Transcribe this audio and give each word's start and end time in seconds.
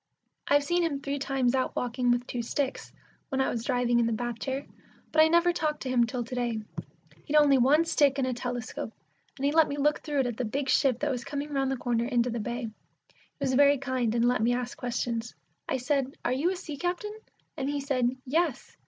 I've 0.47 0.63
seen 0.63 0.81
him 0.81 0.99
three 0.99 1.19
times 1.19 1.53
out 1.53 1.75
walking 1.75 2.09
with 2.09 2.25
two 2.25 2.41
sticks, 2.41 2.91
when 3.29 3.39
I 3.39 3.51
was 3.51 3.63
driving 3.63 3.99
in 3.99 4.07
the 4.07 4.11
bath 4.13 4.39
chair, 4.39 4.65
but 5.11 5.21
I 5.21 5.27
never 5.27 5.53
talked 5.53 5.83
to 5.83 5.89
him 5.91 6.07
till 6.07 6.23
to 6.23 6.33
day. 6.33 6.59
He'd 7.25 7.35
only 7.35 7.59
one 7.59 7.85
stick 7.85 8.17
and 8.17 8.25
a 8.25 8.33
telescope, 8.33 8.91
and 9.37 9.45
he 9.45 9.51
let 9.51 9.67
me 9.67 9.77
look 9.77 9.99
through 9.99 10.21
it 10.21 10.25
at 10.25 10.37
the 10.37 10.43
big 10.43 10.69
ship 10.69 11.01
that 11.01 11.11
was 11.11 11.23
coming 11.23 11.53
round 11.53 11.69
the 11.71 11.77
corner 11.77 12.05
into 12.05 12.31
the 12.31 12.39
bay. 12.39 12.61
He 12.61 12.71
was 13.39 13.53
very 13.53 13.77
kind, 13.77 14.15
and 14.15 14.25
let 14.27 14.41
me 14.41 14.55
ask 14.55 14.75
questions. 14.75 15.35
I 15.69 15.77
said, 15.77 16.17
"Are 16.25 16.33
you 16.33 16.49
a 16.49 16.55
sea 16.55 16.77
captain?" 16.77 17.13
and 17.55 17.69
he 17.69 17.79
said, 17.79 18.09
"Yes." 18.25 18.75